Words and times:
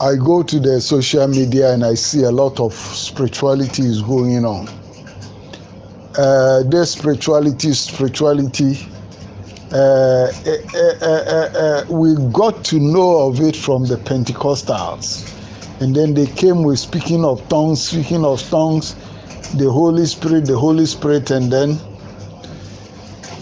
I 0.00 0.16
go 0.16 0.42
to 0.42 0.58
the 0.58 0.80
social 0.80 1.28
media 1.28 1.74
and 1.74 1.84
I 1.84 1.92
see 1.92 2.22
a 2.22 2.30
lot 2.30 2.58
of 2.58 2.72
spirituality 2.72 3.82
is 3.82 4.00
going 4.00 4.46
on. 4.46 4.66
Uh, 6.16 6.62
this 6.62 6.92
spirituality, 6.92 7.74
spirituality, 7.74 8.78
uh, 9.70 10.32
uh, 11.04 11.84
we 11.90 12.14
got 12.32 12.64
to 12.64 12.80
know 12.80 13.28
of 13.28 13.40
it 13.40 13.54
from 13.54 13.84
the 13.84 13.96
Pentecostals. 13.96 15.30
And 15.82 15.94
then 15.94 16.14
they 16.14 16.26
came 16.26 16.62
with 16.62 16.78
speaking 16.78 17.22
of 17.22 17.46
tongues, 17.50 17.82
speaking 17.82 18.24
of 18.24 18.40
tongues, 18.48 18.94
the 19.54 19.70
Holy 19.70 20.06
Spirit, 20.06 20.46
the 20.46 20.58
Holy 20.58 20.86
Spirit, 20.86 21.30
and 21.30 21.52
then 21.52 21.78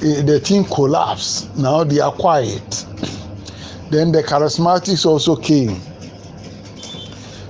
the 0.00 0.40
thing 0.42 0.64
collapsed. 0.64 1.56
Now 1.56 1.84
they 1.84 2.00
are 2.00 2.12
quiet. 2.12 2.84
Then 3.90 4.12
the 4.12 4.22
charismatics 4.22 5.06
also 5.06 5.34
came. 5.34 5.80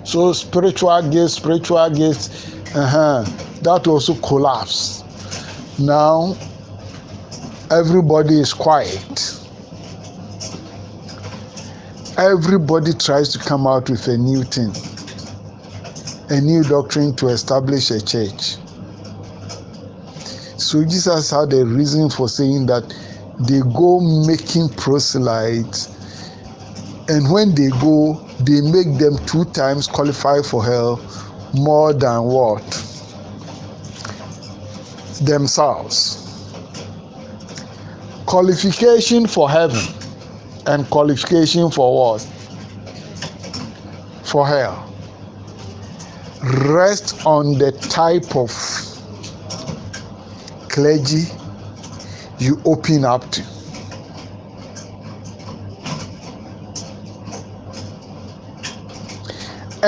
So 0.09 0.33
spiritual 0.33 1.03
gifts, 1.11 1.35
spiritual 1.35 1.91
gifts, 1.91 2.55
uh-huh, 2.75 3.25
that 3.61 3.87
also 3.87 4.15
collapsed. 4.15 5.05
Now 5.79 6.35
everybody 7.71 8.41
is 8.41 8.55
quiet. 8.55 9.37
Everybody 12.17 12.95
tries 12.95 13.35
to 13.35 13.39
come 13.39 13.67
out 13.67 13.91
with 13.91 14.09
a 14.09 14.17
new 14.17 14.45
thing, 14.45 14.73
a 16.31 16.41
new 16.41 16.63
doctrine 16.63 17.15
to 17.17 17.29
establish 17.29 17.91
a 17.91 18.01
church. 18.01 18.57
So 20.57 20.87
Jesus 20.87 21.33
had 21.33 21.53
a 21.53 21.67
reason 21.67 22.09
for 22.09 22.31
saying 22.31 22.65
that 22.65 22.89
they 23.41 23.61
go 23.61 24.01
making 24.27 24.71
proselytes, 24.71 25.98
and 27.09 27.31
when 27.31 27.55
they 27.55 27.69
go, 27.69 28.15
they 28.41 28.61
make 28.61 28.99
them 28.99 29.17
two 29.25 29.45
times 29.47 29.87
qualify 29.87 30.43
for 30.43 30.63
hell 30.63 31.01
more 31.55 31.95
than 31.95 32.23
what? 32.25 32.63
Themselves. 35.23 36.25
Qualification 38.27 39.27
for 39.27 39.49
heaven 39.49 39.81
and 40.67 40.89
qualification 40.91 41.71
for 41.71 41.97
what? 42.13 42.21
For 44.25 44.47
hell. 44.47 44.85
Rest 46.43 47.25
on 47.25 47.57
the 47.59 47.73
type 47.73 48.37
of 48.37 48.51
clergy 50.69 51.25
you 52.39 52.61
open 52.67 53.07
up 53.07 53.29
to. 53.31 53.58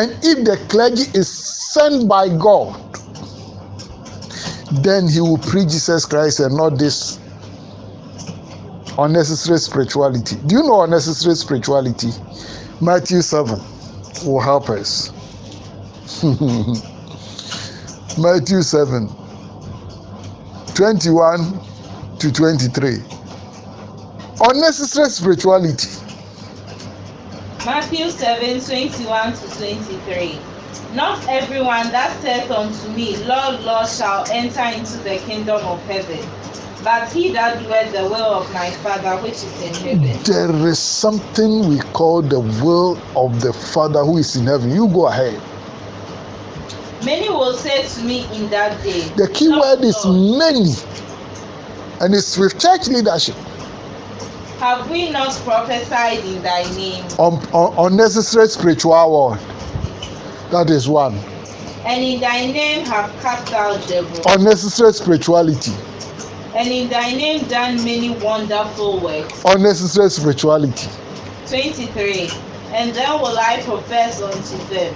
And 0.01 0.13
if 0.25 0.47
the 0.47 0.57
clergy 0.71 1.05
is 1.13 1.29
sent 1.29 2.09
by 2.09 2.31
God, 2.31 2.75
then 4.83 5.07
he 5.07 5.21
will 5.21 5.37
preach 5.37 5.69
Jesus 5.69 6.07
Christ 6.07 6.41
and 6.41 6.57
not 6.57 6.79
this 6.79 7.19
unnecessary 8.97 9.59
spirituality. 9.59 10.37
Do 10.47 10.57
you 10.57 10.63
know 10.63 10.85
unnecessary 10.85 11.35
spirituality? 11.35 12.13
Matthew 12.81 13.21
7 13.21 13.61
will 14.25 14.41
help 14.41 14.71
us. 14.71 15.13
Matthew 18.19 18.63
7 18.63 19.07
21 20.75 21.61
to 22.21 22.33
23. 22.33 22.97
Unnecessary 24.49 25.11
spirituality. 25.11 26.10
Matthew 27.67 28.09
7 28.09 28.61
21 28.65 29.33
to 29.35 29.59
23. 29.59 30.41
Not 30.95 31.29
everyone 31.29 31.93
that 31.93 32.19
saith 32.23 32.51
unto 32.51 32.89
me, 32.89 33.19
Lord, 33.25 33.61
Lord, 33.61 33.87
shall 33.87 34.25
enter 34.31 34.65
into 34.65 34.97
the 34.99 35.19
kingdom 35.19 35.61
of 35.67 35.79
heaven, 35.83 36.19
but 36.83 37.13
he 37.13 37.33
that 37.35 37.63
doeth 37.63 37.93
the 37.93 38.05
will 38.05 38.33
of 38.41 38.51
my 38.55 38.71
Father 38.83 39.21
which 39.23 39.35
is 39.35 39.63
in 39.63 39.75
heaven. 39.75 40.23
There 40.25 40.69
is 40.69 40.79
something 40.79 41.69
we 41.69 41.81
call 41.93 42.23
the 42.23 42.41
will 42.41 42.99
of 43.15 43.43
the 43.43 43.53
Father 43.53 44.05
who 44.05 44.17
is 44.17 44.35
in 44.37 44.47
heaven. 44.47 44.71
You 44.71 44.89
go 44.89 45.09
ahead. 45.09 45.39
Many 47.05 47.29
will 47.29 47.57
say 47.57 47.87
to 47.87 48.03
me 48.03 48.27
in 48.35 48.49
that 48.51 48.83
day. 48.83 49.03
The 49.17 49.29
key 49.29 49.49
Lord, 49.49 49.61
word 49.61 49.85
is 49.85 50.03
Lord, 50.03 50.39
many, 50.39 50.73
and 52.01 52.15
it's 52.15 52.39
with 52.39 52.59
church 52.59 52.89
leadership. 52.89 53.37
Have 54.61 54.91
we 54.91 55.11
not 55.11 55.33
prophesied 55.37 56.23
in 56.23 56.43
thy 56.43 56.63
name? 56.77 57.03
Un- 57.19 57.43
un- 57.55 57.75
unnecessary 57.79 58.47
spiritual 58.47 59.31
word. 59.31 59.41
That 60.51 60.69
is 60.69 60.87
one. 60.87 61.15
And 61.87 62.03
in 62.05 62.21
thy 62.21 62.45
name 62.45 62.85
have 62.85 63.11
cast 63.23 63.55
out 63.55 63.89
devils? 63.89 64.21
Unnecessary 64.27 64.93
spirituality. 64.93 65.73
And 66.55 66.69
in 66.69 66.91
thy 66.91 67.13
name 67.13 67.49
done 67.49 67.77
many 67.77 68.11
wonderful 68.11 69.01
works? 69.01 69.43
Unnecessary 69.47 70.11
spirituality. 70.11 70.91
23. 71.47 72.29
And 72.73 72.95
then 72.95 73.19
will 73.19 73.39
I 73.39 73.63
profess 73.63 74.21
unto 74.21 74.59
them, 74.75 74.95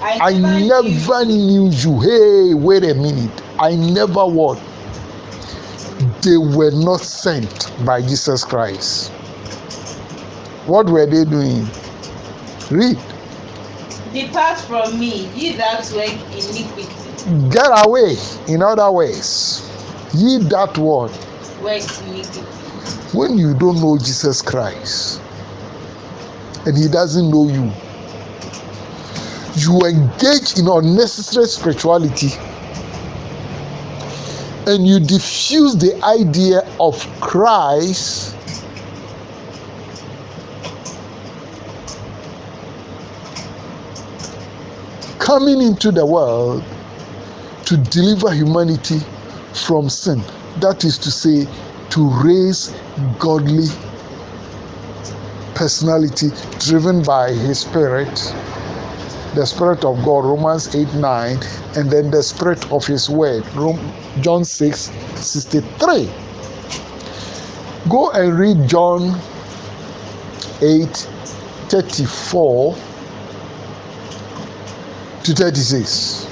I 0.00 0.18
I 0.22 0.32
never, 0.38 0.82
never 0.82 1.24
knew 1.24 1.68
knew 1.68 1.70
you. 1.70 2.00
Hey, 2.00 2.54
wait 2.54 2.84
a 2.84 2.94
minute. 2.94 3.42
I 3.58 3.74
never 3.74 4.24
what? 4.24 4.58
They 6.00 6.38
were 6.38 6.70
not 6.70 7.00
sent 7.00 7.70
by 7.84 8.00
Jesus 8.00 8.42
Christ. 8.42 9.10
What 10.64 10.88
were 10.88 11.04
they 11.04 11.26
doing? 11.26 11.66
Read. 12.70 12.98
Depart 14.14 14.58
from 14.60 14.98
me, 14.98 15.28
ye 15.34 15.56
that 15.56 15.80
work 15.94 16.08
iniquity. 16.32 17.50
Get 17.50 17.68
away. 17.86 18.16
In 18.48 18.62
other 18.62 18.90
ways, 18.90 19.60
ye 20.14 20.38
that 20.38 20.78
word. 20.78 21.10
Work 21.62 21.82
iniquity. 22.06 22.40
When 23.12 23.36
you 23.36 23.52
don't 23.52 23.80
know 23.82 23.98
Jesus 23.98 24.40
Christ 24.40 25.20
and 26.64 26.78
he 26.78 26.88
doesn't 26.88 27.30
know 27.30 27.46
you, 27.48 27.70
you 29.54 29.80
engage 29.86 30.58
in 30.58 30.66
unnecessary 30.66 31.46
spirituality 31.46 32.30
and 34.70 34.86
you 34.86 35.00
diffuse 35.00 35.76
the 35.76 36.00
idea 36.04 36.60
of 36.78 36.94
Christ 37.20 38.36
coming 45.18 45.60
into 45.60 45.90
the 45.90 46.06
world 46.06 46.62
to 47.66 47.76
deliver 47.76 48.32
humanity 48.32 49.00
from 49.66 49.90
sin. 49.90 50.22
That 50.60 50.84
is 50.84 50.98
to 50.98 51.10
say, 51.10 51.48
to 51.90 52.08
raise 52.22 52.72
godly 53.18 53.66
personality 55.56 56.30
driven 56.60 57.02
by 57.02 57.32
his 57.32 57.60
spirit, 57.60 58.34
the 59.34 59.46
spirit 59.46 59.84
of 59.84 60.02
God, 60.04 60.24
Romans 60.24 60.74
8 60.74 60.94
9, 60.94 61.38
and 61.76 61.90
then 61.90 62.10
the 62.10 62.22
spirit 62.22 62.70
of 62.72 62.86
his 62.86 63.08
word, 63.08 63.44
John 64.20 64.44
6 64.44 64.90
63. 65.16 66.10
Go 67.88 68.10
and 68.10 68.38
read 68.38 68.68
John 68.68 69.18
8 70.60 70.86
34 71.68 72.74
to 75.24 75.34
36. 75.34 76.26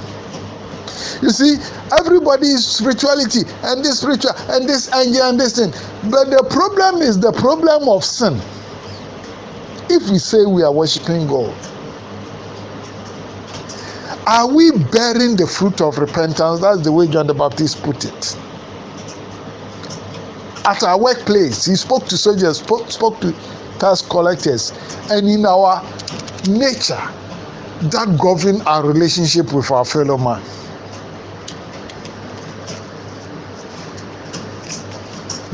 You 1.22 1.30
see, 1.30 1.56
everybody 1.98 2.48
is 2.48 2.66
spirituality 2.66 3.40
and 3.64 3.84
this 3.84 4.00
spiritual 4.00 4.32
and 4.50 4.68
this 4.68 4.92
angel 4.94 5.22
and 5.22 5.40
this 5.40 5.56
thing. 5.56 5.70
But 6.10 6.30
the 6.30 6.46
problem 6.50 7.02
is 7.02 7.18
the 7.18 7.32
problem 7.32 7.88
of 7.88 8.04
sin. 8.04 8.34
If 9.90 10.10
we 10.10 10.18
say 10.18 10.44
we 10.44 10.62
are 10.62 10.72
worshiping 10.72 11.26
God, 11.26 11.54
are 14.28 14.46
we 14.46 14.70
bearing 14.70 15.36
the 15.36 15.46
fruit 15.46 15.80
of 15.80 15.96
repentance? 15.96 16.60
That's 16.60 16.82
the 16.82 16.92
way 16.92 17.06
John 17.06 17.26
the 17.26 17.32
Baptist 17.32 17.82
put 17.82 18.04
it. 18.04 18.36
At 20.66 20.82
our 20.82 21.00
workplace, 21.00 21.64
he 21.64 21.76
spoke 21.76 22.04
to 22.08 22.18
soldiers, 22.18 22.58
spoke, 22.58 22.90
spoke 22.90 23.18
to 23.20 23.32
tax 23.78 24.02
collectors, 24.02 24.72
and 25.10 25.26
in 25.26 25.46
our 25.46 25.82
nature, 26.46 27.00
that 27.88 28.18
govern 28.20 28.60
our 28.62 28.86
relationship 28.86 29.50
with 29.54 29.70
our 29.70 29.86
fellow 29.86 30.18
man. 30.18 30.42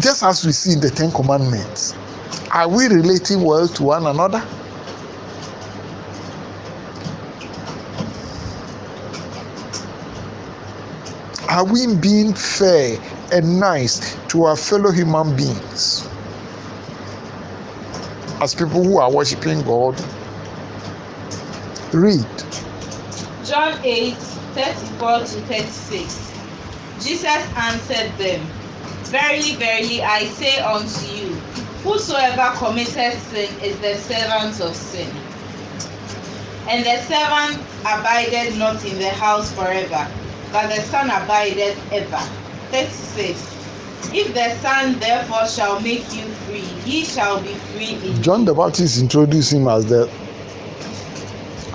Just 0.01 0.25
as 0.25 0.45
we 0.45 0.51
see 0.51 0.73
in 0.73 0.81
the 0.81 0.91
Ten 0.91 1.13
Commandments, 1.13 1.95
are 2.51 2.69
we 2.69 2.89
relating 2.89 3.43
well 3.43 3.69
to 3.69 3.83
one 3.85 4.05
another? 4.05 4.45
Are 11.55 11.65
we 11.65 11.87
being 11.95 12.35
fair 12.35 12.99
and 13.31 13.61
nice 13.61 14.17
to 14.31 14.43
our 14.43 14.57
fellow 14.57 14.91
human 14.91 15.37
beings? 15.37 16.05
As 18.41 18.57
people 18.57 18.83
who 18.83 18.99
are 18.99 19.09
worshiping 19.13 19.63
God, 19.63 19.95
Read. 21.93 22.27
John 23.45 23.79
8 23.85 24.17
34 24.17 25.19
to 25.21 25.27
36. 25.27 26.33
Jesus 27.01 27.25
answered 27.55 28.11
them, 28.19 28.45
Verily, 29.05 29.55
verily, 29.55 30.03
I 30.03 30.25
say 30.25 30.59
unto 30.59 31.07
you, 31.07 31.37
whosoever 31.85 32.53
committeth 32.57 33.23
sin 33.31 33.61
is 33.61 33.79
the 33.79 33.95
servant 33.99 34.61
of 34.61 34.75
sin. 34.75 35.09
And 36.69 36.85
the 36.85 36.99
servant 37.03 37.65
abideth 37.83 38.59
not 38.59 38.85
in 38.85 38.99
the 38.99 39.11
house 39.11 39.53
forever, 39.53 40.11
but 40.55 40.69
the 40.69 40.81
Son 40.83 41.11
abideth 41.11 41.77
ever. 41.93 42.23
36. 42.71 43.41
If 44.15 44.35
the 44.35 44.55
Son 44.63 45.01
therefore 45.01 45.49
shall 45.49 45.81
make 45.81 46.15
you 46.15 46.23
free, 46.47 46.63
ye 46.85 47.05
shall 47.05 47.43
be 47.43 47.55
free 47.55 47.95
indeed. 47.95 48.23
John 48.23 48.45
the 48.45 48.55
Baptist 48.55 49.01
introduced 49.01 49.53
him 49.53 49.67
as 49.67 49.87
the 49.87 50.09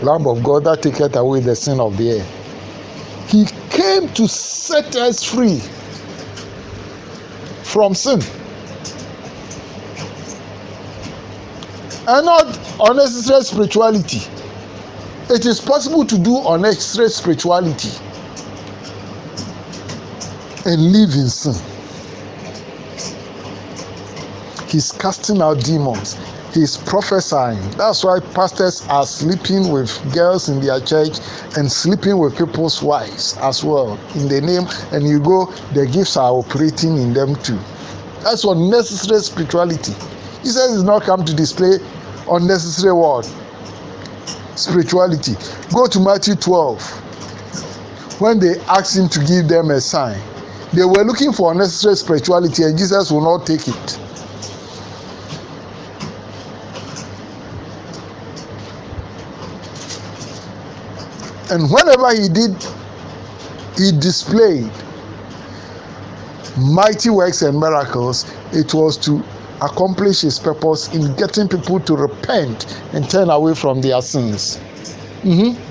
Lamb 0.02 0.26
of 0.28 0.42
God 0.42 0.64
that 0.64 0.82
taketh 0.82 1.18
away 1.18 1.42
the 1.42 1.58
sin 1.58 1.82
of 1.82 1.98
the 1.98 2.22
earth. 2.22 3.30
He 3.30 3.46
came 3.70 4.08
to 4.14 4.30
set 4.30 4.96
us 4.96 5.26
free 5.26 5.60
from 7.64 7.94
sin. 7.94 8.22
And 12.08 12.26
not 12.26 12.78
unnecessary 12.80 13.42
spirituality. 13.42 14.22
It 15.30 15.46
is 15.46 15.60
possible 15.60 16.06
to 16.06 16.18
do 16.18 16.48
unnecessary 16.48 17.10
spirituality 17.10 17.92
and 20.70 20.92
live 20.92 21.14
in 21.16 21.28
sin. 21.28 21.56
He's 24.68 24.92
casting 24.92 25.42
out 25.42 25.64
demons. 25.64 26.16
He's 26.54 26.78
prophesying. 26.78 27.72
That's 27.72 28.04
why 28.04 28.20
pastors 28.20 28.86
are 28.88 29.06
sleeping 29.08 29.72
with 29.72 29.90
girls 30.14 30.48
in 30.48 30.62
their 30.62 30.80
church 30.80 31.18
and 31.58 31.72
sleeping 31.72 32.20
with 32.20 32.38
people's 32.38 32.84
wives 32.84 33.36
as 33.38 33.64
well 33.64 34.00
in 34.14 34.28
the 34.28 34.42
name. 34.42 34.68
And 34.92 35.08
you 35.08 35.20
go, 35.20 35.48
the 35.74 35.88
gifts 35.88 36.18
are 36.18 36.32
operating 36.32 36.98
in 36.98 37.14
them 37.14 37.36
too. 37.38 37.58
That's 38.22 38.44
unnecessary 38.44 39.22
spirituality. 39.22 39.94
He 40.44 40.50
says 40.50 40.72
is 40.74 40.84
not 40.84 41.02
come 41.02 41.26
to 41.26 41.36
display 41.36 41.80
unnecessary 42.30 42.94
word 42.94 43.26
spirituality. 44.56 45.34
Go 45.74 45.88
to 45.88 46.00
Matthew 46.00 46.36
12. 46.36 48.22
When 48.22 48.40
they 48.40 48.60
asked 48.68 48.96
him 48.96 49.10
to 49.10 49.20
give 49.26 49.48
them 49.48 49.72
a 49.72 49.82
sign, 49.82 50.22
they 50.74 50.86
were 50.86 51.04
looking 51.04 51.32
for 51.32 51.52
unnecessary 51.52 51.96
spirituality, 51.96 52.64
and 52.64 52.78
Jesus 52.78 53.12
will 53.12 53.22
not 53.22 53.46
take 53.46 53.68
it. 53.68 54.00
And 61.52 61.70
whenever 61.72 62.16
he 62.16 62.30
did, 62.30 62.56
he 63.76 63.92
displayed 64.00 64.72
mighty 66.58 67.10
works 67.10 67.42
and 67.42 67.60
miracles, 67.60 68.30
it 68.52 68.74
was 68.74 68.98
to 68.98 69.24
accomplish 69.62 70.22
his 70.22 70.38
purpose 70.40 70.94
in 70.94 71.16
getting 71.16 71.48
people 71.48 71.80
to 71.82 71.96
repent 71.96 72.66
and 72.94 73.10
turn 73.10 73.30
away 73.30 73.56
from 73.56 73.82
their 73.82 74.02
sins. 74.02 74.58
Mm-hmm. 75.24 75.69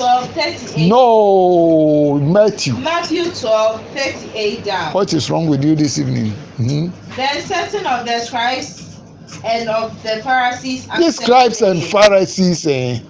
Acts 0.00 0.72
12 0.74 0.74
38. 0.74 0.88
No, 0.88 2.14
Matthew. 2.20 2.74
Matthew 2.76 3.24
12 3.30 3.82
38 3.90 4.64
down. 4.64 4.92
What 4.92 5.12
is 5.12 5.30
wrong 5.30 5.46
with 5.46 5.64
you 5.64 5.74
this 5.74 5.98
evening? 5.98 6.32
Mm-hmm. 6.58 7.14
Then 7.16 7.40
certain 7.42 7.86
of 7.86 8.06
the 8.06 8.18
scribes 8.20 9.00
and 9.44 9.68
of 9.68 10.02
the 10.02 10.20
Pharisees 10.22 10.88
These 10.96 11.16
scribes 11.16 11.62
and 11.62 11.82
Pharisees, 11.82 12.66
eh, 12.66 13.00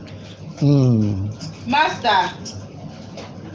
mm, 0.57 1.67
Master, 1.67 2.35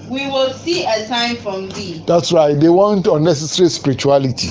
we 0.10 0.28
will 0.28 0.52
see 0.54 0.86
a 0.86 1.06
sign 1.08 1.36
from 1.38 1.70
thee. 1.70 2.04
that's 2.06 2.32
right. 2.32 2.60
They 2.60 2.70
want 2.70 3.08
unnecessary 3.08 3.70
spirituality. 3.70 4.50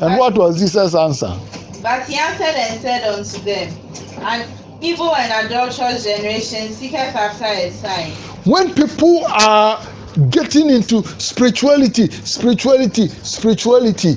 And 0.00 0.16
what 0.16 0.36
was 0.36 0.60
Jesus' 0.60 0.94
answer? 0.94 1.36
But 1.82 2.06
he 2.06 2.16
answered 2.16 2.54
and 2.54 2.80
said 2.80 3.02
unto 3.04 3.38
them, 3.40 3.72
An 4.20 4.48
evil 4.80 5.14
and 5.16 5.46
adulterous 5.46 6.04
generation 6.04 6.72
seeketh 6.72 7.14
after 7.14 7.44
a 7.44 7.70
sign, 7.70 8.12
when 8.44 8.74
people 8.74 9.24
are 9.26 9.82
getting 10.30 10.70
into 10.70 11.02
spirituality 11.20 12.10
spirituality 12.10 13.08
spirituality 13.08 14.14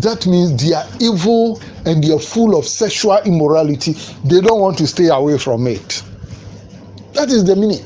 that 0.00 0.26
means 0.26 0.62
they 0.62 0.74
are 0.74 0.86
evil 1.00 1.60
and 1.86 2.02
they 2.02 2.12
are 2.12 2.18
full 2.18 2.56
of 2.58 2.66
sexual 2.66 3.18
immorality. 3.24 3.92
They 4.24 4.40
don't 4.42 4.60
want 4.60 4.76
to 4.78 4.86
stay 4.86 5.08
away 5.08 5.38
from 5.38 5.66
it. 5.66 6.02
That 7.14 7.30
is 7.30 7.44
the 7.44 7.56
meaning. 7.56 7.84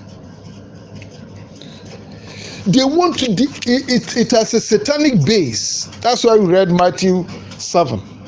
They 2.67 2.85
want 2.85 3.19
to 3.21 3.35
de- 3.35 3.45
it, 3.45 3.89
it, 3.89 4.17
it 4.17 4.31
has 4.33 4.55
a 4.55 4.61
satanic 4.61 5.25
base. 5.25 5.85
That's 6.01 6.25
why 6.25 6.37
we 6.37 6.47
read 6.47 6.71
matthew 6.73 7.27
7 7.59 8.20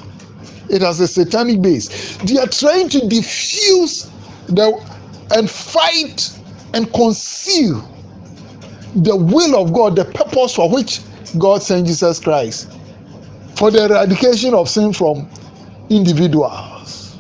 it 0.73 0.83
has 0.83 1.01
a 1.01 1.07
satanic 1.07 1.63
base 1.63 2.17
they 2.19 2.39
are 2.39 2.47
trying 2.49 2.89
to 2.89 3.07
diffuse 3.09 4.11
the 4.49 4.73
and 5.35 5.49
fight 5.49 6.31
and 6.75 6.93
conceal 6.93 7.89
the 8.95 9.17
will 9.17 9.57
of 9.57 9.73
God, 9.73 9.97
the 9.97 10.05
purpose 10.05 10.55
for 10.55 10.69
which 10.71 11.01
God 11.39 11.63
sent 11.63 11.87
Jesus 11.87 12.21
Christ, 12.21 12.71
for 13.57 13.71
the 13.71 13.87
eradication 13.87 14.55
of 14.55 14.69
sin 14.69 14.93
from 14.93 15.29
individuals, 15.89 17.17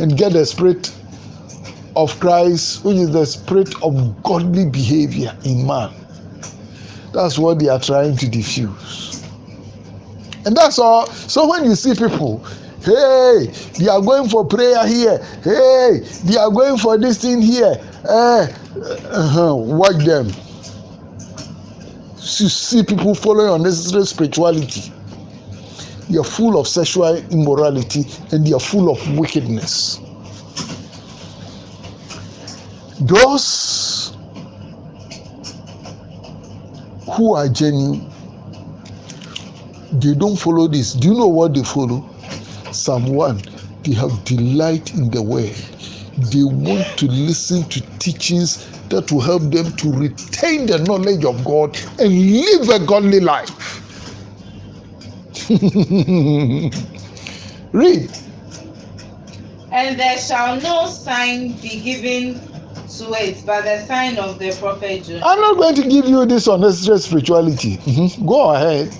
and 0.00 0.16
get 0.16 0.32
the 0.32 0.44
spirit 0.44 0.92
of 1.94 2.18
Christ, 2.18 2.84
which 2.84 2.96
is 2.96 3.12
the 3.12 3.24
spirit 3.26 3.80
of 3.82 4.22
godly 4.22 4.66
behavior 4.66 5.36
in 5.44 5.66
man. 5.66 5.92
That's 7.12 7.38
what 7.38 7.58
they 7.58 7.68
are 7.68 7.80
trying 7.80 8.16
to 8.18 8.28
diffuse. 8.28 9.09
And 10.46 10.56
that's 10.56 10.78
all. 10.78 11.06
So 11.06 11.48
when 11.48 11.64
you 11.64 11.74
see 11.74 11.94
people, 11.94 12.44
hey, 12.82 13.46
they 13.78 13.88
are 13.88 14.00
going 14.00 14.28
for 14.28 14.44
prayer 14.46 14.86
here, 14.86 15.18
hey, 15.42 16.00
they 16.24 16.36
are 16.36 16.50
going 16.50 16.78
for 16.78 16.96
this 16.98 17.20
thing 17.20 17.42
here, 17.42 17.74
eh, 18.08 18.46
uh-huh, 19.12 19.54
watch 19.54 20.04
them. 20.04 20.30
you 22.40 22.48
see 22.48 22.82
people 22.82 23.14
following 23.14 23.52
unnecessary 23.54 24.06
spirituality 24.06 24.92
they 26.08 26.18
are 26.18 26.24
full 26.24 26.58
of 26.58 26.66
sexual 26.66 27.16
immorality 27.30 28.04
and 28.32 28.46
they 28.46 28.52
are 28.52 28.60
full 28.60 28.90
of 28.90 29.18
wickedness 29.18 30.00
those 33.00 34.16
who 37.12 37.34
are 37.34 37.48
genuine 37.48 38.09
they 39.92 40.14
don't 40.14 40.36
follow 40.36 40.66
this 40.68 40.92
do 40.94 41.08
you 41.08 41.14
know 41.14 41.26
what 41.28 41.54
they 41.54 41.62
follow 41.62 42.04
psalm 42.72 43.06
1 43.06 43.40
they 43.84 43.92
have 43.94 44.24
delight 44.24 44.94
in 44.94 45.10
the 45.10 45.22
word 45.22 45.54
they 46.32 46.42
want 46.44 46.86
to 46.98 47.06
listen 47.06 47.62
to 47.70 47.80
teachings 47.98 48.66
that 48.88 49.10
will 49.10 49.20
help 49.20 49.42
them 49.50 49.72
to 49.76 49.90
retain 49.92 50.66
the 50.66 50.78
knowledge 50.86 51.24
of 51.24 51.42
god 51.44 51.76
and 51.98 52.12
live 52.12 52.68
a 52.68 52.84
godly 52.86 53.20
life 53.20 53.80
read 57.72 58.10
and 59.72 59.98
there 59.98 60.18
shall 60.18 60.60
no 60.60 60.86
sign 60.86 61.52
be 61.60 61.80
given 61.80 62.40
to 62.88 63.12
it 63.14 63.42
but 63.46 63.62
the 63.64 63.84
sign 63.86 64.18
of 64.18 64.38
the 64.38 64.52
prophet 64.60 65.04
Jonah. 65.04 65.22
I'm 65.24 65.40
not 65.40 65.56
going 65.56 65.74
to 65.76 65.88
give 65.88 66.06
you 66.06 66.26
this 66.26 66.46
unnecessary 66.48 66.98
spirituality. 66.98 67.76
Mhm. 67.78 68.10
Go 68.26 68.50
ahead. 68.52 68.92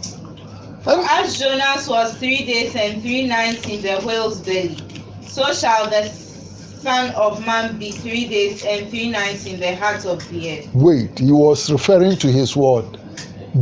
As 0.86 1.38
Jonas 1.38 1.86
was 1.88 2.14
three 2.16 2.44
days 2.44 2.74
and 2.74 3.02
three 3.02 3.26
nights 3.26 3.66
in 3.66 3.82
the 3.82 4.00
whale's 4.00 4.40
belly, 4.40 4.78
so 5.26 5.52
shall 5.52 5.90
the 5.90 6.08
Son 6.08 7.10
of 7.14 7.44
Man 7.44 7.78
be 7.78 7.90
three 7.90 8.26
days 8.26 8.64
and 8.64 8.88
three 8.88 9.10
nights 9.10 9.44
in 9.44 9.60
the 9.60 9.76
heart 9.76 10.06
of 10.06 10.26
the 10.30 10.58
earth. 10.58 10.74
Wait, 10.74 11.18
he 11.18 11.30
was 11.30 11.70
referring 11.70 12.16
to 12.16 12.28
his 12.28 12.56
word 12.56 12.98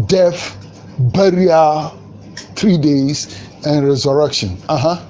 death, 0.06 0.56
burial, 0.98 1.98
three 2.54 2.78
days, 2.78 3.37
and 3.66 3.88
resurrection. 3.88 4.56
Uh 4.68 4.78
huh. 4.78 5.04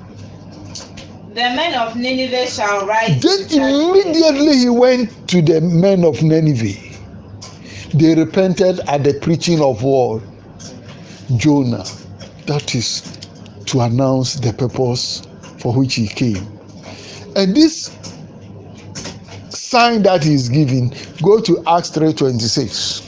The 1.34 1.34
men 1.34 1.74
of 1.74 1.94
Nineveh 1.94 2.46
shall 2.46 2.86
rise. 2.86 3.20
Then 3.20 3.62
immediately 3.62 4.56
he 4.56 4.68
went 4.70 5.28
to 5.28 5.42
the 5.42 5.60
men 5.60 6.04
of 6.04 6.22
Nineveh. 6.22 6.96
They 7.92 8.14
repented 8.14 8.80
at 8.88 9.04
the 9.04 9.14
preaching 9.14 9.60
of 9.60 9.82
what? 9.82 10.22
Jonah. 11.36 11.84
That 12.46 12.74
is 12.74 13.02
to 13.66 13.80
announce 13.80 14.34
the 14.34 14.52
purpose 14.52 15.22
for 15.58 15.74
which 15.74 15.94
he 15.94 16.08
came. 16.08 16.46
And 17.36 17.54
this 17.54 17.96
sign 19.50 20.02
that 20.04 20.24
he 20.24 20.34
is 20.34 20.48
giving, 20.48 20.94
go 21.22 21.40
to 21.40 21.62
Acts 21.66 21.90
3:26. 21.90 23.02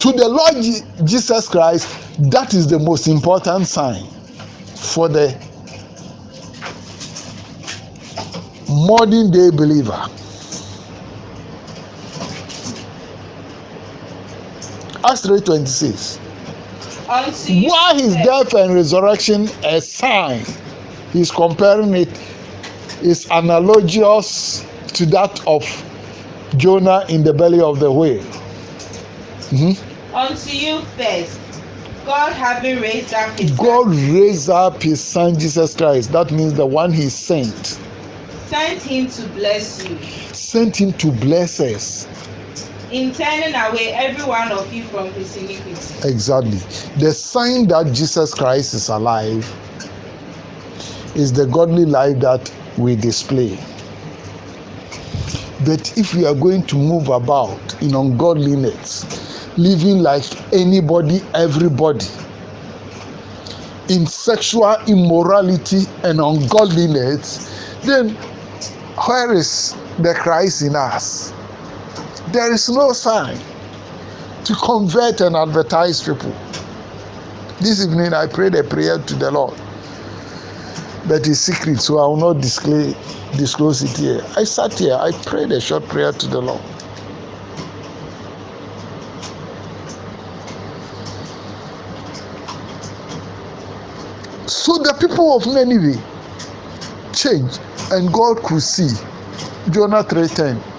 To 0.00 0.10
the 0.12 0.28
Lord 0.28 1.06
Jesus 1.06 1.48
Christ, 1.48 1.88
that 2.30 2.54
is 2.54 2.66
the 2.66 2.78
most 2.78 3.06
important 3.06 3.68
sign 3.68 4.04
for 4.74 5.08
the 5.08 5.32
modern 8.68 9.30
day 9.30 9.50
believer. 9.50 10.08
Acts 15.04 15.22
3:26. 15.22 16.18
Unto 17.08 17.52
you 17.52 17.68
Why 17.70 17.94
his 17.94 18.14
death 18.14 18.54
and 18.54 18.74
resurrection 18.74 19.48
a 19.64 19.80
sign? 19.80 20.44
He's 21.12 21.30
comparing 21.30 21.94
it, 21.94 22.08
is 23.02 23.26
analogous 23.30 24.64
to 24.94 25.06
that 25.06 25.44
of 25.46 25.64
Jonah 26.56 27.04
in 27.08 27.24
the 27.24 27.32
belly 27.32 27.60
of 27.60 27.80
the 27.80 27.90
whale. 27.90 28.22
Mhm. 29.50 29.76
Unto 30.14 30.50
you 30.50 30.82
first, 30.96 31.38
God 32.06 32.32
having 32.32 32.80
raised 32.80 33.12
up 33.12 33.38
his 33.38 33.50
God 33.52 33.84
son, 33.94 34.14
raised 34.14 34.50
up 34.50 34.82
his 34.82 35.00
son 35.02 35.38
Jesus 35.38 35.74
Christ. 35.74 36.12
That 36.12 36.30
means 36.30 36.54
the 36.54 36.66
one 36.66 36.92
he 36.92 37.08
sent. 37.08 37.78
sent 38.48 38.82
him 38.82 39.08
to 39.10 39.22
bless 39.28 39.84
you, 39.88 39.98
Sent 40.32 40.76
him 40.76 40.92
to 40.94 41.10
bless 41.10 41.58
us. 41.60 42.06
In 42.92 43.12
turning 43.14 43.54
away 43.54 43.94
every 43.94 44.24
one 44.24 44.52
of 44.52 44.70
you 44.72 44.84
from 44.84 45.10
his 45.12 45.36
iniquity. 45.36 46.08
Exactly. 46.08 46.58
The 46.98 47.12
sign 47.12 47.66
that 47.68 47.92
Jesus 47.92 48.34
Christ 48.34 48.74
is 48.74 48.88
alive 48.90 49.44
is 51.16 51.32
the 51.32 51.46
godly 51.46 51.86
life 51.86 52.18
that 52.20 52.52
we 52.76 52.96
display. 52.96 53.58
But 55.64 55.96
if 55.96 56.14
we 56.14 56.26
are 56.26 56.34
going 56.34 56.66
to 56.66 56.76
move 56.76 57.08
about 57.08 57.82
in 57.82 57.94
ungodliness, 57.94 59.56
living 59.56 59.98
like 59.98 60.24
anybody, 60.52 61.22
everybody, 61.34 62.06
in 63.88 64.06
sexual 64.06 64.76
immorality 64.86 65.84
and 66.02 66.20
ungodliness, 66.20 67.48
then 67.84 68.10
where 69.06 69.32
is 69.32 69.74
the 69.98 70.14
Christ 70.14 70.62
in 70.62 70.76
us? 70.76 71.32
There 72.32 72.52
is 72.52 72.68
no 72.68 72.92
sign 72.92 73.38
to 74.44 74.54
convert 74.54 75.20
and 75.20 75.36
advertise 75.36 76.02
people. 76.02 76.34
This 77.60 77.84
evening 77.84 78.12
I 78.14 78.26
prayed 78.26 78.54
a 78.54 78.64
prayer 78.64 78.98
to 78.98 79.14
the 79.14 79.30
Lord, 79.30 79.54
but 81.06 81.26
it's 81.26 81.40
secret, 81.40 81.80
so 81.80 81.98
I 81.98 82.06
will 82.06 82.16
not 82.16 82.40
disclose, 82.40 83.82
it 83.82 83.96
here. 83.96 84.24
I 84.36 84.44
sat 84.44 84.78
here, 84.78 84.94
I 84.94 85.12
prayed 85.26 85.52
a 85.52 85.60
short 85.60 85.86
prayer 85.88 86.12
to 86.12 86.26
the 86.26 86.40
Lord. 86.40 86.62
So 94.46 94.78
the 94.78 94.94
people 95.00 95.36
of 95.36 95.46
Nineveh 95.46 96.02
changed, 97.12 97.60
and 97.92 98.12
God 98.12 98.42
could 98.42 98.62
see. 98.62 98.90
Jonah 99.70 100.02
3:10. 100.04 100.71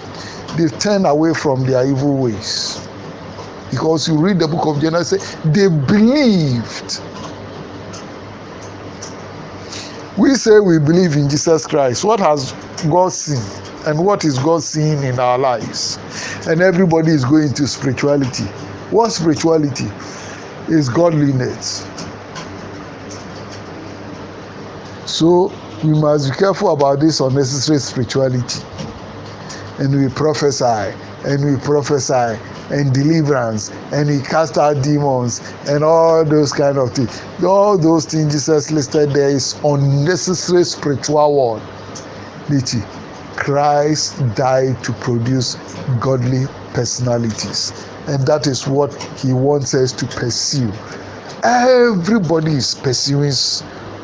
They 0.56 0.68
turn 0.78 1.04
away 1.04 1.34
from 1.34 1.64
their 1.66 1.86
evil 1.86 2.16
ways. 2.16 2.80
Because 3.70 4.06
you 4.06 4.16
read 4.18 4.38
the 4.38 4.46
book 4.46 4.66
of 4.66 4.80
Genesis, 4.80 5.34
they 5.44 5.68
believed. 5.68 7.00
We 10.16 10.34
say 10.36 10.60
we 10.60 10.78
believe 10.78 11.16
in 11.16 11.28
Jesus 11.28 11.66
Christ. 11.66 12.04
What 12.04 12.20
has 12.20 12.52
God 12.88 13.12
seen? 13.12 13.42
And 13.86 14.04
what 14.04 14.24
is 14.24 14.38
God 14.38 14.62
seeing 14.62 15.02
in 15.02 15.18
our 15.18 15.36
lives? 15.36 15.98
And 16.46 16.62
everybody 16.62 17.10
is 17.10 17.24
going 17.24 17.52
to 17.54 17.66
spirituality. 17.66 18.44
What 18.90 19.10
spirituality? 19.10 19.90
Is 20.68 20.88
godliness. 20.88 21.86
So 25.06 25.52
we 25.82 25.90
must 25.90 26.30
be 26.30 26.36
careful 26.36 26.72
about 26.72 27.00
this 27.00 27.20
unnecessary 27.20 27.78
spirituality. 27.78 28.60
And 29.78 29.94
we 29.96 30.08
prophesy, 30.08 30.94
and 31.24 31.44
we 31.44 31.60
prophesy, 31.60 32.38
and 32.70 32.94
deliverance, 32.94 33.70
and 33.92 34.08
we 34.08 34.20
cast 34.20 34.56
out 34.56 34.82
demons, 34.82 35.40
and 35.66 35.82
all 35.82 36.24
those 36.24 36.52
kind 36.52 36.78
of 36.78 36.92
things. 36.92 37.20
All 37.42 37.76
those 37.76 38.06
things 38.06 38.32
Jesus 38.32 38.70
listed 38.70 39.10
there 39.10 39.30
is 39.30 39.56
unnecessary 39.64 40.64
spiritual. 40.64 41.60
Nichi. 42.48 42.82
Christ 43.36 44.16
died 44.36 44.82
to 44.84 44.92
produce 44.92 45.56
godly 46.00 46.46
personalities, 46.72 47.72
and 48.06 48.24
that 48.26 48.46
is 48.46 48.66
what 48.66 48.94
he 49.18 49.32
wants 49.32 49.74
us 49.74 49.92
to 49.92 50.06
pursue. 50.06 50.72
Everybody 51.42 52.52
is 52.52 52.74
pursuing 52.76 53.32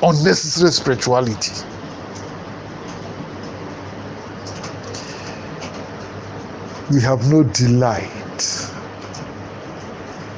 unnecessary 0.03 0.73
spirituality. 0.73 1.53
We 6.90 7.00
have 7.02 7.30
no 7.30 7.44
delight 7.44 8.68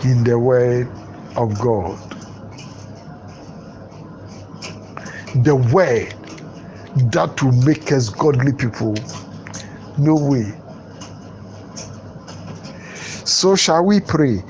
in 0.04 0.23
the 0.23 0.38
word 0.38 0.87
of 1.35 1.59
God. 1.59 1.99
The 5.44 5.56
word 5.56 6.14
that 7.11 7.42
will 7.42 7.52
make 7.52 7.90
us 7.90 8.11
godly 8.11 8.52
people. 8.52 8.94
No 9.97 10.14
way. 10.14 10.52
So 13.25 13.56
shall 13.56 13.85
we 13.85 14.00
pray? 14.00 14.42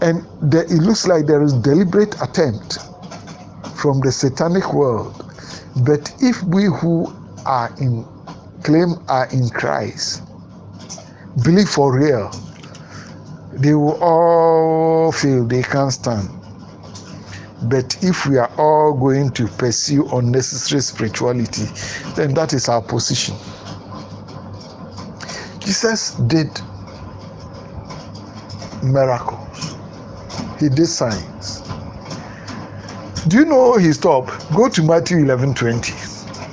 And 0.00 0.24
it 0.54 0.70
looks 0.70 1.06
like 1.06 1.26
there 1.26 1.42
is 1.42 1.52
deliberate 1.52 2.14
attempt 2.22 2.78
from 3.76 4.00
the 4.00 4.10
satanic 4.10 4.72
world. 4.72 5.14
But 5.84 6.10
if 6.20 6.42
we 6.42 6.64
who 6.64 7.12
are 7.44 7.70
in 7.78 8.06
claim 8.62 8.94
are 9.08 9.28
in 9.30 9.50
Christ, 9.50 10.22
believe 11.44 11.68
for 11.68 11.96
real, 11.96 12.30
they 13.52 13.74
will 13.74 14.02
all 14.02 15.12
fail, 15.12 15.44
they 15.44 15.62
can't 15.62 15.92
stand. 15.92 16.28
But 17.62 18.02
if 18.02 18.26
we 18.26 18.38
are 18.38 18.50
all 18.56 18.94
going 18.94 19.30
to 19.32 19.46
pursue 19.46 20.08
unnecessary 20.08 20.80
spirituality, 20.80 21.66
then 22.14 22.34
that 22.34 22.52
is 22.52 22.68
our 22.68 22.80
position. 22.80 23.36
Jesus 25.58 26.14
did 26.14 26.48
miracles, 28.82 29.76
he 30.58 30.68
did 30.68 30.86
signs. 30.86 31.60
Do 33.28 33.36
you 33.36 33.44
know 33.44 33.76
he 33.76 33.92
stopped? 33.92 34.30
Go 34.54 34.68
to 34.70 34.82
Matthew 34.82 35.18
11 35.18 35.54
20, 35.54 35.92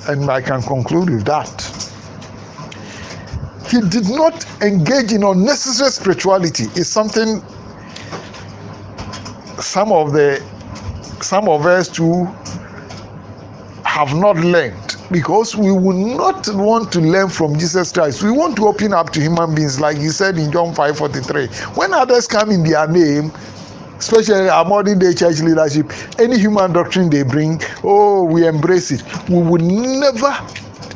and 0.08 0.30
I 0.30 0.42
can 0.42 0.60
conclude 0.62 1.08
with 1.08 1.24
that. 1.24 1.67
He 3.70 3.80
did 3.80 4.08
not 4.08 4.46
engage 4.62 5.12
in 5.12 5.22
unnecessary 5.22 5.90
spirituality. 5.90 6.64
It's 6.74 6.88
something 6.88 7.42
some 9.60 9.92
of 9.92 10.12
the 10.12 10.42
some 11.20 11.48
of 11.48 11.66
us 11.66 11.88
too 11.88 12.24
have 13.84 14.14
not 14.14 14.36
learned 14.36 14.96
because 15.10 15.56
we 15.56 15.72
will 15.72 16.16
not 16.16 16.46
want 16.54 16.92
to 16.92 17.00
learn 17.00 17.28
from 17.28 17.58
Jesus 17.58 17.90
Christ. 17.92 18.22
We 18.22 18.30
want 18.30 18.56
to 18.56 18.68
open 18.68 18.92
up 18.92 19.10
to 19.10 19.20
human 19.20 19.54
beings, 19.54 19.80
like 19.80 19.96
he 19.96 20.08
said 20.08 20.38
in 20.38 20.52
John 20.52 20.74
5 20.74 20.96
43. 20.96 21.46
When 21.74 21.92
others 21.92 22.26
come 22.26 22.50
in 22.50 22.62
their 22.62 22.86
name, 22.86 23.32
especially 23.98 24.48
our 24.48 24.64
modern 24.64 24.98
day 24.98 25.12
church 25.12 25.40
leadership, 25.40 25.90
any 26.18 26.38
human 26.38 26.72
doctrine 26.72 27.10
they 27.10 27.22
bring, 27.22 27.60
oh, 27.82 28.24
we 28.24 28.46
embrace 28.46 28.92
it. 28.92 29.02
We 29.28 29.42
will 29.42 29.58
never 29.58 30.32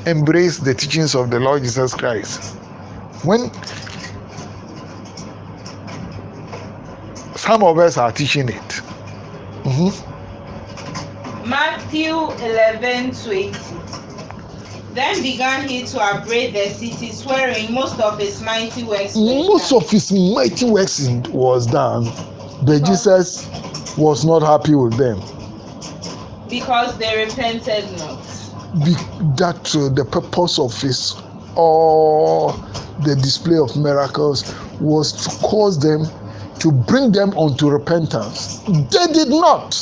embrace 0.06 0.58
the 0.58 0.74
teachings 0.74 1.14
of 1.14 1.30
the 1.30 1.38
Lord 1.40 1.62
Jesus 1.62 1.94
Christ. 1.94 2.54
When 3.24 3.50
some 7.36 7.62
of 7.62 7.78
us 7.78 7.96
are 7.96 8.12
teaching 8.12 8.48
it. 8.48 8.82
Mhm. 9.64 9.92
Matthew 11.46 12.14
11 12.44 13.12
20. 13.12 13.52
Then 14.94 15.22
began 15.22 15.66
he 15.68 15.86
to 15.86 16.00
upbraid 16.00 16.54
the 16.54 16.68
cities 16.74 17.24
wherein 17.24 17.72
most 17.72 17.98
of 17.98 18.18
his 18.18 18.42
mighty 18.42 18.82
works 18.84 19.16
Most 19.16 19.70
done. 19.70 19.82
of 19.82 19.90
his 19.90 20.12
mighty 20.12 20.66
works 20.66 21.00
was 21.30 21.66
done, 21.66 22.12
but 22.62 22.84
Jesus 22.84 23.46
was 23.96 24.24
not 24.24 24.42
happy 24.42 24.74
with 24.74 24.96
them. 24.96 25.20
because 26.48 26.94
they 26.98 27.24
repented 27.24 27.84
not. 27.98 28.18
Be, 28.72 28.94
that 29.36 29.76
uh, 29.76 29.94
the 29.94 30.04
purpose 30.10 30.58
of 30.58 30.80
his 30.80 31.14
all 31.56 32.52
the 33.04 33.14
display 33.16 33.58
of 33.58 33.76
miracles 33.76 34.54
was 34.80 35.12
to 35.12 35.30
cause 35.46 35.78
them 35.78 36.06
to 36.60 36.72
bring 36.72 37.12
them 37.12 37.36
unto 37.36 37.68
repentance. 37.68 38.60
They 38.62 39.06
did 39.12 39.28
not 39.28 39.76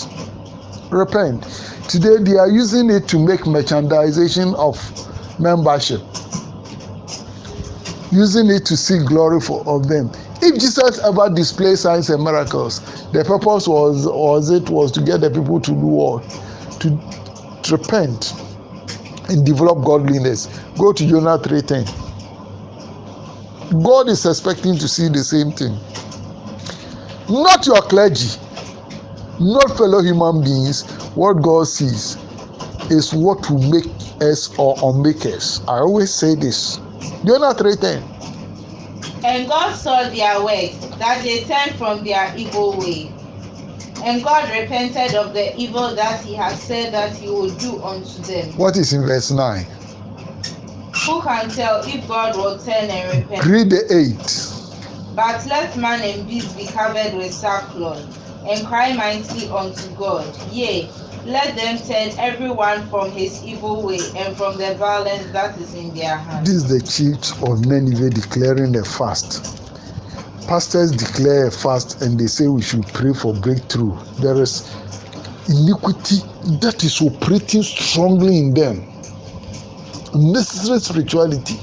repent. 0.91 1.45
Today 1.89 2.17
they 2.21 2.37
are 2.37 2.49
using 2.51 2.91
it 2.91 3.07
to 3.09 3.25
make 3.25 3.47
merchandising 3.47 4.55
of 4.55 4.77
membership. 5.39 6.01
using 8.13 8.51
it 8.51 8.67
to 8.67 8.77
seek 8.77 9.07
glory 9.07 9.41
for 9.41 9.63
of 9.69 9.89
them. 9.89 10.11
If 10.43 10.55
Jesus 10.61 10.99
ever 11.01 11.31
displayed 11.31 11.79
signs 11.79 12.11
and 12.11 12.23
miracles, 12.25 12.81
the 13.13 13.25
purpose 13.25 13.69
was 13.69 14.07
was 14.07 14.51
it 14.51 14.69
was 14.69 14.91
to 14.93 15.01
get 15.01 15.21
the 15.21 15.31
people 15.31 15.61
to 15.61 15.71
do 15.71 15.77
what? 15.77 16.23
To, 16.81 16.99
to 17.63 17.77
repent 17.77 18.33
and 19.31 19.47
develop 19.47 19.85
godliness. 19.85 20.49
Go 20.77 20.93
to 20.93 21.07
Jonah 21.07 21.39
3:10. 21.39 21.87
God 23.83 24.09
is 24.09 24.27
expecting 24.27 24.77
to 24.79 24.89
see 24.89 25.09
the 25.09 25.23
same 25.23 25.53
thing. 25.53 25.79
Not 27.29 27.65
your 27.67 27.81
clergy, 27.83 28.29
not 29.39 29.77
fellow 29.77 30.03
human 30.03 30.43
beings. 30.43 30.83
What 31.15 31.41
God 31.43 31.69
sees 31.69 32.17
is 32.91 33.15
what 33.15 33.49
will 33.49 33.63
make 33.71 33.87
us 34.21 34.51
or 34.59 34.75
unmake 34.83 35.25
us. 35.27 35.61
I 35.69 35.79
always 35.79 36.13
say 36.13 36.35
this. 36.35 36.81
Jonah 37.25 37.55
3:10. 37.55 38.03
And 39.23 39.49
God 39.49 39.77
saw 39.77 40.09
their 40.09 40.43
works, 40.43 40.75
that 40.99 41.23
they 41.23 41.45
turned 41.45 41.77
from 41.79 42.05
their 42.05 42.35
evil 42.37 42.73
way. 42.79 43.13
And 44.03 44.25
God 44.25 44.49
repented 44.51 45.15
of 45.15 45.35
the 45.35 45.55
evil 45.57 45.95
that 45.95 46.25
he 46.25 46.35
had 46.35 46.57
said 46.57 46.95
that 46.95 47.15
he 47.17 47.29
would 47.31 47.59
do 47.59 47.83
unto 47.83 48.23
them. 48.23 48.57
What 48.57 48.77
is 48.77 48.93
in 48.93 49.03
verse 49.03 49.31
9? 49.31 49.67
Who 51.07 51.23
can 51.23 51.49
tell 51.51 51.83
if 51.85 52.07
God 52.09 52.37
will 52.37 52.59
turn 52.59 52.91
and 52.91 53.19
repent? 53.19 53.45
Read 53.47 53.71
the 53.71 53.85
8. 53.91 55.15
But 55.15 55.45
let 55.47 55.77
man 55.77 56.01
and 56.03 56.27
beast 56.27 56.57
be 56.57 56.67
covered 56.67 57.15
with 57.15 57.33
sackcloth, 57.33 58.05
and 58.47 58.67
cry 58.67 58.95
mightily 58.95 59.49
unto 59.51 59.89
God. 59.95 60.27
Yea, 60.51 60.89
let 61.27 61.55
them 61.57 61.77
turn 61.79 62.11
every 62.19 62.51
one 62.51 62.89
from 62.89 63.11
his 63.11 63.45
evil 63.45 63.83
way, 63.83 64.01
and 64.17 64.37
from 64.37 64.57
the 64.57 64.75
violence 64.77 65.31
that 65.33 65.59
is 65.59 65.75
in 65.75 65.93
their 65.95 66.17
hands. 66.17 66.49
This 66.49 66.57
is 66.57 66.69
the 66.69 66.81
chiefs 66.81 67.33
of 67.43 67.67
Nineveh 67.67 68.11
declaring 68.11 68.77
a 68.77 68.85
fast. 68.85 69.59
Pastors 70.51 70.91
declare 70.91 71.47
a 71.47 71.51
fast 71.53 72.03
and 72.03 72.19
they 72.19 72.27
say 72.27 72.49
we 72.49 72.61
should 72.61 72.85
pray 72.89 73.13
for 73.13 73.33
breakthrough. 73.33 73.97
There 74.19 74.35
is 74.43 74.69
iniquity 75.47 76.17
that 76.59 76.83
is 76.83 77.01
operating 77.01 77.63
strongly 77.63 78.37
in 78.37 78.55
them. 78.55 78.85
Necessary 80.13 80.81
spirituality. 80.81 81.55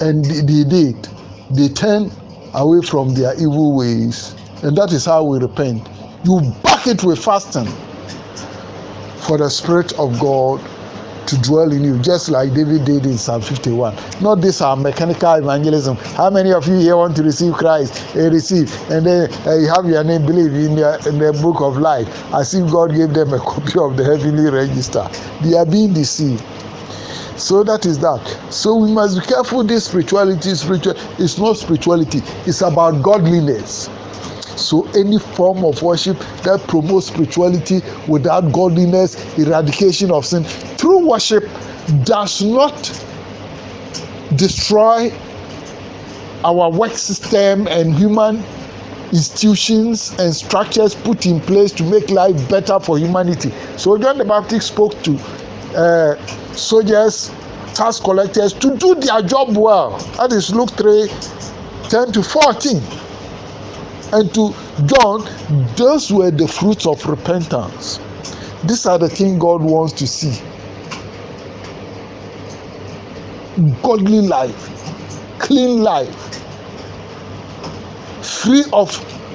And 0.00 0.24
they, 0.24 0.64
did. 0.64 1.08
They 1.52 1.68
turn 1.68 2.10
away 2.54 2.84
from 2.84 3.14
their 3.14 3.34
evil 3.34 3.76
ways. 3.76 4.34
And 4.64 4.76
that 4.76 4.90
is 4.90 5.04
how 5.04 5.22
we 5.22 5.38
repent. 5.38 5.88
You 6.24 6.40
back 6.64 6.88
it 6.88 7.04
with 7.04 7.24
fasting 7.24 7.72
for 9.20 9.38
the 9.38 9.48
Spirit 9.48 9.92
of 9.92 10.18
God 10.18 10.60
to 11.26 11.40
dwell 11.42 11.72
in 11.72 11.84
you, 11.84 11.98
just 12.00 12.28
like 12.28 12.52
David 12.54 12.84
did 12.84 13.06
in 13.06 13.18
Psalm 13.18 13.42
51. 13.42 13.94
Not 14.20 14.36
this 14.36 14.60
our 14.60 14.76
mechanical 14.76 15.34
evangelism. 15.34 15.96
How 15.96 16.30
many 16.30 16.52
of 16.52 16.66
you 16.66 16.78
here 16.78 16.96
want 16.96 17.16
to 17.16 17.22
receive 17.22 17.54
Christ? 17.54 18.16
Uh, 18.16 18.30
receive, 18.30 18.72
and 18.90 19.06
then 19.06 19.32
uh, 19.46 19.56
you 19.56 19.68
have 19.68 19.86
your 19.86 20.04
name 20.04 20.26
believe 20.26 20.52
in 20.54 20.76
the, 20.76 21.02
in 21.08 21.18
the 21.18 21.32
book 21.40 21.60
of 21.60 21.78
life, 21.78 22.08
as 22.34 22.54
if 22.54 22.70
God 22.70 22.94
gave 22.94 23.12
them 23.14 23.32
a 23.32 23.38
copy 23.52 23.78
of 23.78 23.96
the 23.96 24.04
heavenly 24.04 24.50
register. 24.50 25.08
They 25.42 25.54
are 25.56 25.66
being 25.66 25.92
deceived. 25.92 26.42
So 27.36 27.64
that 27.64 27.84
is 27.84 27.98
that. 27.98 28.24
So 28.50 28.76
we 28.76 28.92
must 28.92 29.18
be 29.18 29.26
careful. 29.26 29.64
This 29.64 29.86
spirituality, 29.86 30.54
spiritual, 30.54 30.94
it's 31.18 31.36
not 31.36 31.56
spirituality. 31.56 32.22
It's 32.46 32.62
about 32.62 33.02
godliness. 33.02 33.88
So 34.56 34.86
any 34.88 35.18
form 35.18 35.64
of 35.64 35.82
worship 35.82 36.18
that 36.42 36.64
promotes 36.68 37.06
spirituality 37.06 37.82
without 38.08 38.52
godliness, 38.52 39.16
eradication 39.38 40.10
of 40.10 40.24
sin 40.26 40.44
through 40.44 41.08
worship 41.08 41.44
does 42.04 42.42
not 42.42 42.74
destroy 44.36 45.12
our 46.44 46.70
work 46.70 46.92
system 46.92 47.66
and 47.68 47.94
human 47.94 48.42
institutions 49.12 50.12
and 50.18 50.34
structures 50.34 50.94
put 50.94 51.26
in 51.26 51.40
place 51.40 51.72
to 51.72 51.84
make 51.84 52.10
life 52.10 52.48
better 52.48 52.80
for 52.80 52.98
humanity. 52.98 53.52
So 53.76 53.96
John 53.98 54.18
the 54.18 54.24
Baptist 54.24 54.68
spoke 54.68 55.00
to 55.04 55.16
uh, 55.76 56.26
soldiers, 56.54 57.30
tax 57.74 58.00
collectors 58.00 58.52
to 58.54 58.76
do 58.76 58.94
their 58.96 59.22
job 59.22 59.56
well. 59.56 59.98
That 60.18 60.32
is 60.32 60.54
Luke 60.54 60.70
3 60.72 61.08
10 61.88 62.12
to 62.12 62.22
14 62.22 63.03
and 64.14 64.32
to 64.32 64.54
John, 64.86 65.28
those 65.76 66.12
were 66.12 66.30
the 66.30 66.46
fruits 66.46 66.86
of 66.86 67.04
repentance. 67.04 67.98
These 68.64 68.86
are 68.86 68.96
the 68.96 69.08
things 69.08 69.40
God 69.40 69.60
wants 69.60 69.92
to 69.94 70.06
see. 70.06 70.40
Godly 73.82 74.20
life, 74.20 75.38
clean 75.40 75.82
life, 75.82 76.14
free 78.24 78.64
of 78.72 78.88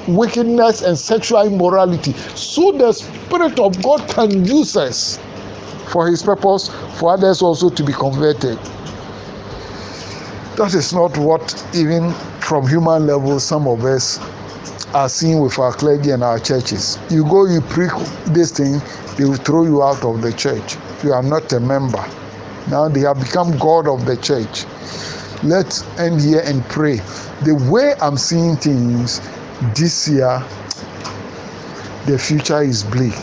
wickedness 0.07 0.81
and 0.81 0.97
sexual 0.97 1.45
immorality, 1.45 2.13
so 2.35 2.71
the 2.71 2.93
Spirit 2.93 3.59
of 3.59 3.81
God 3.83 4.07
can 4.09 4.45
use 4.45 4.77
us 4.77 5.19
for 5.89 6.07
His 6.07 6.23
purpose, 6.23 6.69
for 6.97 7.13
others 7.13 7.41
also 7.41 7.69
to 7.69 7.83
be 7.83 7.93
converted. 7.93 8.57
That 10.55 10.73
is 10.73 10.93
not 10.93 11.17
what, 11.17 11.65
even 11.75 12.11
from 12.39 12.67
human 12.67 13.07
level, 13.07 13.39
some 13.39 13.67
of 13.67 13.83
us 13.83 14.19
are 14.93 15.09
seen 15.09 15.39
with 15.39 15.59
our 15.59 15.73
clergy 15.73 16.11
and 16.11 16.23
our 16.23 16.39
churches. 16.39 16.97
You 17.09 17.23
go, 17.23 17.45
you 17.45 17.61
preach 17.61 17.91
this 18.25 18.51
thing, 18.51 18.81
they 19.17 19.25
will 19.25 19.35
throw 19.35 19.63
you 19.63 19.83
out 19.83 20.03
of 20.03 20.21
the 20.21 20.33
church. 20.33 20.77
You 21.03 21.13
are 21.13 21.23
not 21.23 21.51
a 21.53 21.59
member. 21.59 22.03
Now 22.69 22.87
they 22.89 23.01
have 23.01 23.19
become 23.19 23.57
God 23.57 23.87
of 23.87 24.05
the 24.05 24.17
church. 24.17 24.65
Let's 25.43 25.83
end 25.97 26.21
here 26.21 26.41
and 26.45 26.63
pray. 26.65 26.97
The 27.43 27.55
way 27.71 27.93
I'm 28.01 28.17
seeing 28.17 28.57
things 28.57 29.21
this 29.75 30.07
year, 30.07 30.43
the 32.05 32.17
future 32.17 32.61
is 32.61 32.83
bleak. 32.83 33.15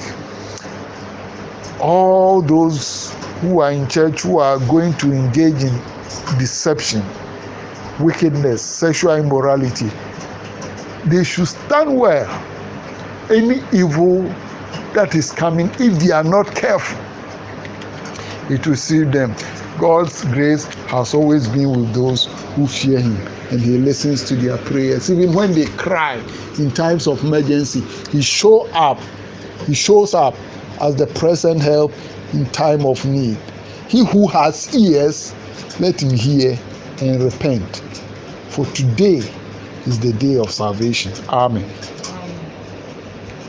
All 1.81 2.41
those 2.41 3.13
who 3.41 3.61
are 3.61 3.73
in 3.73 3.89
church 3.89 4.23
who 4.23 4.39
are 4.39 4.59
going 4.59 4.95
to 4.95 5.13
engage 5.13 5.63
in 5.63 5.75
deception, 6.39 7.05
wickedness, 8.01 8.63
sexual 8.63 9.15
immorality, 9.17 9.91
they 11.07 11.25
should 11.25 11.49
stand 11.49 11.97
well. 11.99 12.29
Any 13.31 13.63
evil 13.73 14.23
that 14.95 15.15
is 15.15 15.33
coming, 15.33 15.71
if 15.79 15.99
they 16.01 16.11
are 16.13 16.25
not 16.25 16.55
careful, 16.55 16.99
it 18.51 18.67
will 18.67 18.77
see 18.77 19.03
them. 19.03 19.35
God's 19.79 20.25
grace 20.25 20.65
has 20.89 21.13
always 21.15 21.49
been 21.49 21.71
with 21.71 21.93
those 21.93 22.27
who 22.55 22.67
fear 22.67 23.01
Him, 23.01 23.17
and 23.51 23.61
He 23.61 23.79
listens 23.79 24.25
to 24.29 24.37
their 24.37 24.59
prayers. 24.59 25.11
Even 25.11 25.35
when 25.35 25.53
they 25.53 25.67
cry 25.77 26.23
in 26.59 26.71
times 26.71 27.07
of 27.07 27.23
emergency, 27.25 27.81
He 28.11 28.23
show 28.23 28.69
up. 28.73 28.99
He 29.67 29.75
shows 29.75 30.15
up 30.15 30.35
as 30.81 30.97
the 30.97 31.07
present 31.07 31.63
help 31.63 31.93
in 32.33 32.47
time 32.51 32.85
of 32.87 33.05
need. 33.05 33.39
He 33.89 34.05
who 34.05 34.27
has 34.29 34.75
ears, 34.75 35.35
let 35.79 36.03
him 36.03 36.11
hear 36.11 36.59
and 37.01 37.23
repent. 37.23 37.83
For 38.49 38.65
today 38.67 39.23
is 39.87 40.01
the 40.01 40.13
day 40.13 40.37
of 40.39 40.51
salvation. 40.51 41.13
Amen. 41.29 41.65